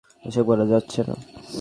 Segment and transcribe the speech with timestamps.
[0.23, 1.15] এসব করা যাবে না।